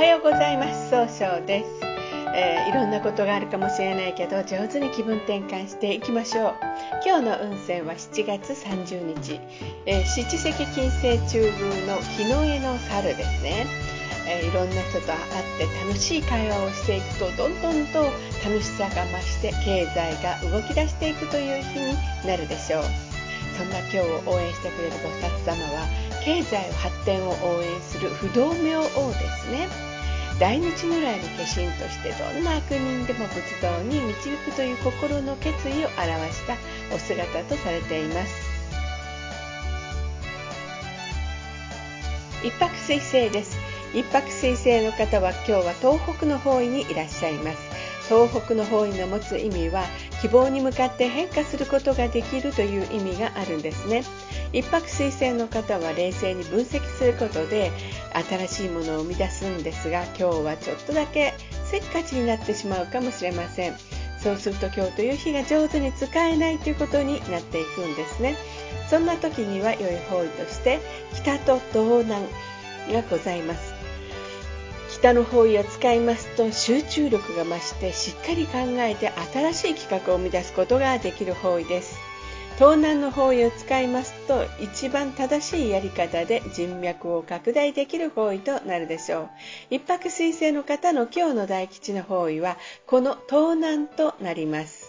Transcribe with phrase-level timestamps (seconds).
[0.00, 0.88] はようございます。
[0.88, 1.84] 総称です、
[2.34, 6.54] えー、いろんなことがあるかもしれないけど上手に気分転換していきましょう。
[7.04, 9.38] 今日の運勢は7月30日、
[9.84, 13.66] えー、七石金星中宮の木の絵の猿ですね、
[14.26, 18.04] えー、いろんな人と会って楽しい会話をしていくとどんどんと
[18.42, 21.94] 楽しさが増して経済が動き出していくという日に
[22.26, 22.84] なるでしょう。
[23.58, 25.86] そんな今日を応援してくれる菩薩様は
[26.24, 29.90] 経済発展を応援する不動明王ですね。
[30.40, 36.56] 大日如来の化身としてどんな悪人でも仏道に導くという心の決意を表した
[36.94, 38.50] お姿とされています。
[42.42, 43.58] 一泊水星です。
[43.92, 47.58] 一泊水星の方は今日は東北の方位にいらっしゃいます。
[48.08, 49.84] 東北の方位の持つ意味は
[50.22, 54.04] 希望に向かって変化することができるという意味があるんですね。
[54.52, 57.70] 一泊水星の方は冷静に分析することで
[58.28, 61.34] 新しいものを生み出すんですが今日はちょっとだけ
[61.64, 63.74] せっかちになってしまうかもしれません。
[64.18, 68.36] そうすると今日という日が上手に使えないということになっていくんですね。
[68.90, 70.80] そんな時には良い方位として
[71.14, 72.26] 北と東南
[72.92, 73.72] がございます。
[74.90, 81.96] 北の方位を使いますと集中力が増してしっかり考えて新しい企画を生み出すことができる方位です。
[82.60, 89.28] 東南の方位を使いますと一番正しいやり方で人脈を拡大できる方位となるでしょう。
[89.70, 94.79] 一泊水星の方の今日の大吉の方位はこの東南となります。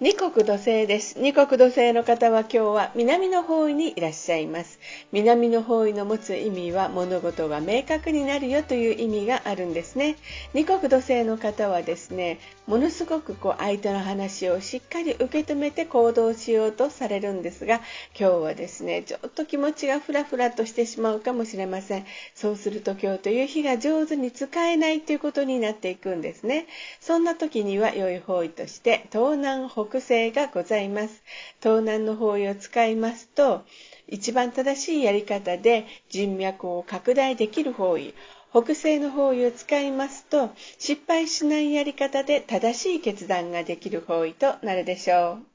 [0.00, 1.18] 二国土星です。
[1.18, 4.78] 二国土星の方は今日は南の方位にいらっしゃいます。
[5.10, 10.14] 南の方位の持つ意味は物事が明確になるよという意味があるんですね。
[10.54, 12.38] 二国土星の方はですね、
[12.68, 17.80] ものすごくこう相手の話をしっかり受け止めて行動しようとされるんですが、
[18.16, 22.06] 今日はですね、ちょっと気持ちがフラフラとしてしまうかもしれません。
[22.36, 26.68] そうすると今日という日が上手に使えないということになっていくんですね。
[27.00, 31.22] そんな時には良い方位として東南北北西がございます。
[31.62, 33.64] 東南の方位を使いますと、
[34.06, 38.14] 一番正しいやり方で人脈を拡大できる方位、
[38.50, 45.47] 北西の方位を使いますと、失敗しないやり方で正しい決断ができる方位となるでしょう。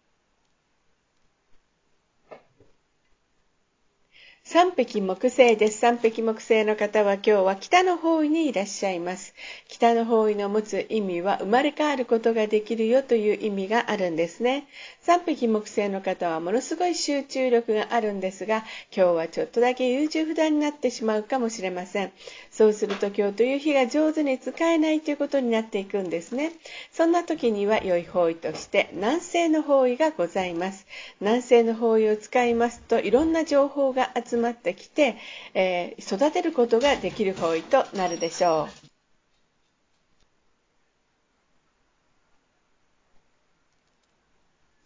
[4.53, 5.79] 三匹木星です。
[5.79, 9.33] 三匹木星の方は今日は北の方位にいらっしゃいます。
[9.67, 14.67] 北の方位の持つ意味は生まれ変わることができるよという意味があるんですね。
[15.05, 18.63] 三匹木星の方はものすごい集中力があるんですが、
[18.95, 22.13] 今日はちょっとだけ優柔不断になってしまうかもしれません。
[22.51, 26.53] そうすると今日という日が上手に使えないということになっていくんですね。
[26.93, 30.87] そんな時には良い方位として南西の方位がございます。
[31.19, 35.17] 南西の方位を使いますといろんな情報が集まってきて、
[35.53, 38.82] えー、育てることができる方位となるでしょう。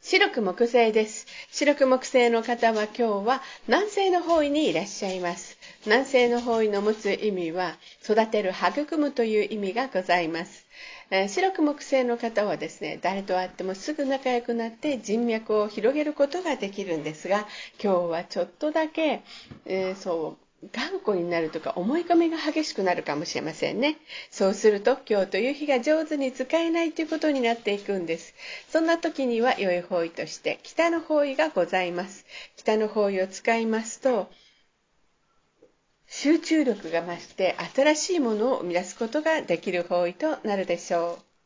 [0.09, 1.28] 白く木星です。
[1.51, 5.57] 白く木星の方は今日は南西の方位にいらっしゃいます。
[5.85, 7.75] 南西の方位の持つ意味は
[8.06, 10.66] 育てる、育むという意味がございます。
[11.12, 17.45] え白く木星の方はですね、誰と会ってもすぐ仲良くなって人脈を広げることができるんですが、
[17.84, 19.24] 今日はちょっとだけ、
[19.66, 23.97] えー、そう、頑固になるとか思い込みが激しくなるかもしれませんね。
[24.31, 28.33] そうすると今日という日が上手に使えないということになっていくんです。
[28.69, 32.25] そんな時には良い方位として北の方位がございます。
[32.56, 34.29] 北の方位を使いますと
[36.07, 41.37] 集中力が増して新しいものを生み出すことができる方位となるでしょう。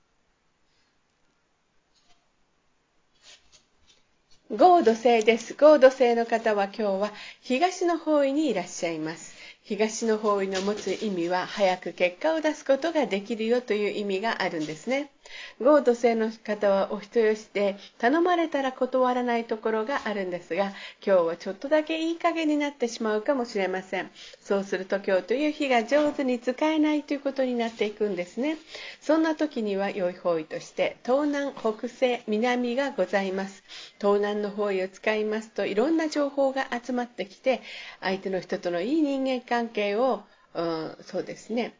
[4.57, 5.53] 合土星です。
[5.53, 9.34] 合土星の方は今日は東の方位にいらっしゃいます。
[9.63, 15.09] 東の方位の持つ意味は早く結果を出すことができるよという意味があるんですね。
[15.59, 20.73] 合土星の方はお人よしで頼まれたら断らないところがあるんですが
[21.05, 24.09] 今日はちょっとだけいい加減になってしまうかもしれません。
[24.41, 28.57] そうすると今日という日が上手に使えないということになっていくんですね。
[29.01, 33.63] そんな時には良い方位として東南北西南がございます。
[33.99, 37.61] 東南の方位を使いますといろんな情報が集まってきて
[37.99, 40.23] 相手の人とのいい人間関係を、
[40.53, 41.75] うん、そうですね。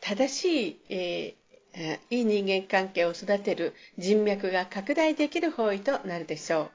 [0.00, 1.45] 正しい、えー
[2.08, 6.70] いい人間関係を育てる人脈が拡大できる方位となるでしょ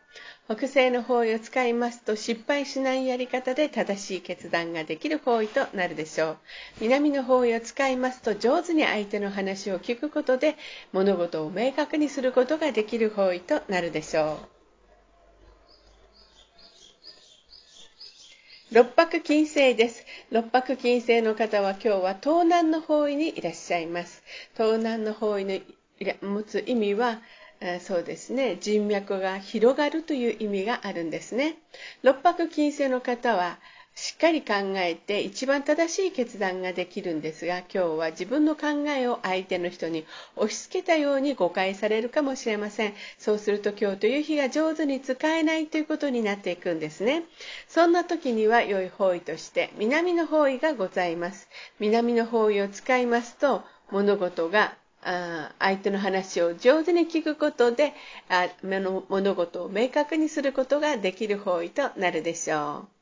[0.47, 0.55] う。
[0.55, 6.37] 北西の方位を使いますと失敗しないやり方で正しい決断ができる方位となるでしょう。
[6.81, 10.55] 南の方位を使いますと上手に相手の話を聞くことで
[10.93, 14.61] 物事を明確にすることができる方位となるでしょう。
[18.73, 20.05] 六白金星です。
[20.31, 24.20] 六白金星の方は今日は東南の方位にいらっしゃいます。
[24.61, 25.59] 東南の方位の
[26.21, 27.19] 持つ意味は、
[27.79, 31.57] そうですね、人脈が広がるという意味があるんですね。
[32.03, 33.57] 六白金星の方は、
[33.93, 40.05] しっかり考えて一番正しい決断ができるんですが今日は自分の考えを相手の人に
[40.37, 42.93] 押し付けたように誤解されるかもしれません。
[43.17, 47.23] そうすると今日という日が上手に使えないということになっていくんですね。
[47.67, 51.49] そんな時には良い方位として南の方位がございます。
[51.79, 54.73] 南の方位を使いますと物事が
[55.03, 57.93] あ相手の話を上手に聞くことで
[58.29, 63.00] あ物事を明確にすることができる方位となるでしょう。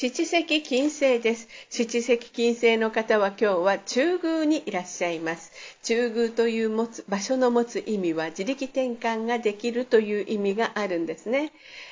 [0.00, 1.48] 七石金星です。
[1.70, 5.50] 七石金星の方は今日は中宮にいらっしゃいます。
[5.82, 11.50] 中宮という持つ場所の持つ意味は自力転換ができるという意味があるんですね。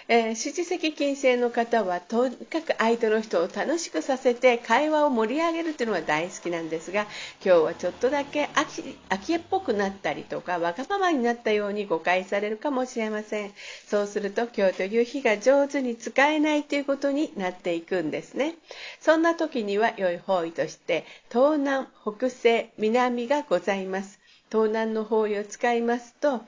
[0.08, 7.06] えー、七石金星の方はとにかく相手の人を楽しくさせて会話を盛り上げるというのは大好きなんですが
[7.44, 13.52] 今日はちょっとだけ秋秋っぽくなったりとかわがままになったように誤解されるかもしれません。
[13.86, 18.54] そうすると今日という日が上手に使えないということになっていくんですね。
[19.00, 24.20] そんな時には良い方位として東南北西南がございます
[24.50, 26.42] 東南の方位を使いますと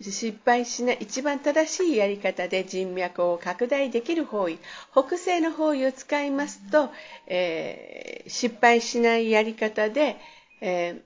[0.00, 4.58] 失敗しない一番正しいやり方で人脈を拡大できる方位
[4.92, 6.90] 北西の方位を使いますと、
[7.26, 10.16] えー、失敗しないやり方で、
[10.60, 11.00] え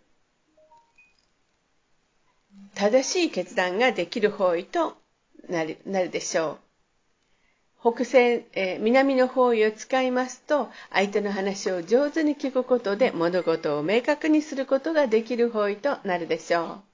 [2.74, 4.96] ー、正しい決断ができる方位と
[5.48, 6.58] なるなるでしょう。
[7.80, 16.87] 北西、えー、南の方位を使いますと相手の話を上手に聞くことで物事を明確にすることができる方位となるでしょう。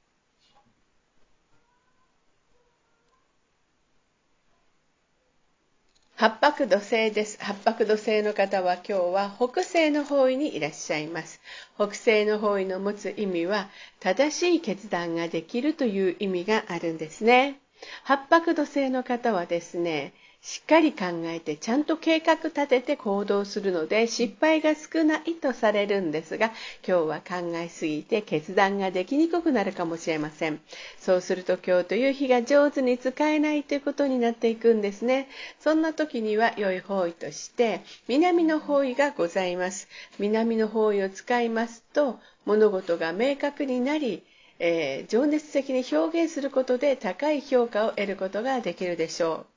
[6.17, 7.39] 八白土星です。
[7.41, 11.41] 八白土星の方は今日は北西の方位にいらっしゃいます。
[11.75, 13.69] 北西の方位の持つ意味は
[13.99, 17.59] 正しい決断ができるという意味があるんですね。
[18.05, 20.13] 八白土星の方はですね、
[20.47, 26.53] しっかり考えてちゃんと計画立てて行動するので失敗が少ないとされるんですが
[26.87, 30.61] 今日は考えすぎて決断ができにくくなるかもしれません。
[30.99, 35.29] そうすると今日という日が上手に使えないということになっていくんですね。
[35.61, 39.89] そんな時には良い方位として南の方位がございます。
[40.19, 44.23] 南の方位を使いますと物事が明確になり
[44.59, 49.54] えー、情熱的に表現することで高い評価を得ることができるでしょう。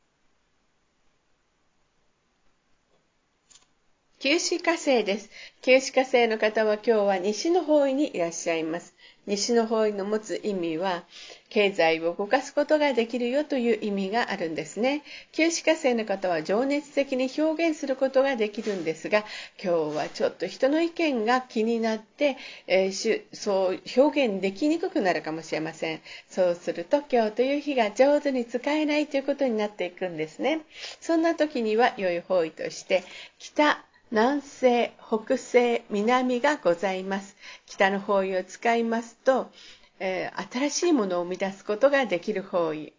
[4.19, 5.29] 九死火星です。
[5.61, 8.95] 九死火星の方は今日は西の方位にいらっしゃいます。
[9.27, 11.03] 西の方位の持つ意味は、
[11.49, 15.03] 経済を動かすことができるよという意味があるんですね。
[15.33, 19.23] 九死火星の方は情熱的に表現することができるんですが、
[19.63, 26.01] 今日はちょっと人の意見が気になって、えー、そう表現できにくくなるかもしれません。
[26.27, 30.61] そうすると今日という日が上手に使えないということになっていくんですね。
[31.01, 33.03] そんな時には良い方位として、
[33.37, 37.35] 北、南西、北西、南がございます。
[37.65, 39.51] 北の方位を使いますと、
[39.99, 42.93] えー、新しいものを生み出すことができる方位。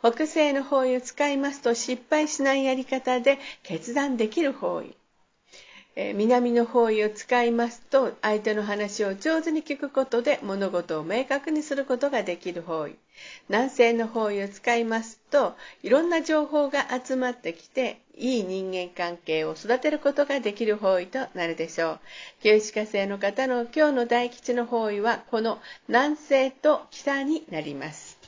[0.00, 4.97] 北西の方位を使いますと失敗しないやり方で決断できる方位。
[6.00, 12.94] え南の方位を使いますと相手の話を上手に聞くことで物事を明確にすることができる方位。
[13.48, 22.00] 南西の方位を使いますといろんな情報が集まってきていい人間関係を育てることができる方位となるでしょう。
[22.44, 28.20] 旧歯科生の方の今日の大吉の方位はこの南西と北になります。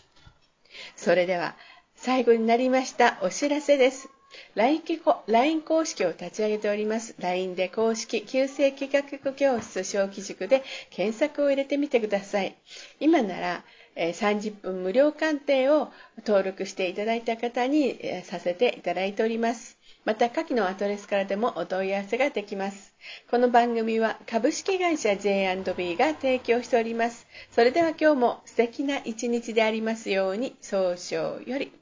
[0.97, 1.55] それでは
[1.95, 4.09] 最後になりましたお知らせです。
[4.55, 7.15] LINE 公式を立ち上げております。
[7.19, 12.57] LINE で公式旧正規学教室小規塾で検索を入れてみてください。
[13.01, 13.65] 今なら、
[13.97, 15.91] 30分無料鑑定を
[16.27, 19.79] 登録していただいた方にさせていただいております。
[20.05, 22.95] また下記のアドレスからでもお問い合わせができます。
[23.31, 27.27] この番組は株式会社 J&B が提供しております。
[27.51, 31.80] それでは今日も素敵な一日でありますように、早々より。